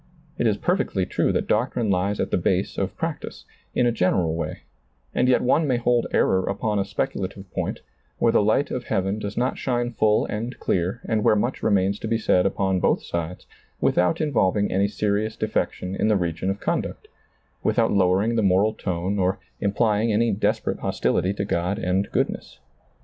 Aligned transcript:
It 0.39 0.47
is 0.47 0.57
perfectly 0.57 1.05
true 1.05 1.31
that 1.31 1.47
doctrine 1.47 1.91
ties 1.91 2.19
at 2.19 2.31
the 2.31 2.37
base 2.39 2.79
of 2.79 2.97
practice, 2.97 3.45
in 3.75 3.85
a 3.85 3.91
general 3.91 4.33
way, 4.33 4.61
and 5.13 5.29
yet 5.29 5.43
one 5.43 5.67
may 5.67 5.77
hold 5.77 6.07
error 6.11 6.43
upon 6.47 6.79
a 6.79 6.85
speculative 6.85 7.51
point, 7.51 7.81
where 8.17 8.31
the 8.31 8.41
light 8.41 8.71
of 8.71 8.85
heaven 8.85 9.19
does 9.19 9.37
not 9.37 9.59
shine 9.59 9.91
full 9.93 10.25
and 10.25 10.57
clear 10.59 11.01
and 11.05 11.23
where 11.23 11.35
much 11.35 11.61
remains 11.61 11.99
to 11.99 12.07
be 12.07 12.17
said 12.17 12.47
upon 12.47 12.79
both 12.79 13.03
sides, 13.03 13.45
without 13.79 14.19
in 14.19 14.33
volving 14.33 14.71
any 14.71 14.87
serious 14.87 15.35
defection 15.35 15.95
in 15.95 16.07
the 16.07 16.17
region 16.17 16.49
of 16.49 16.59
conduct, 16.59 17.07
without 17.61 17.91
lowering 17.91 18.35
the 18.35 18.41
moral 18.41 18.73
tone, 18.73 19.19
or 19.19 19.37
implying 19.59 20.11
any 20.11 20.31
desperate 20.31 20.79
hostility 20.79 21.31
to 21.31 21.45
God 21.45 21.77
and 21.77 22.09
good 22.11 22.27
ness. 22.31 22.57